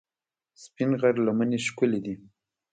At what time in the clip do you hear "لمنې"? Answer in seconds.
1.25-1.59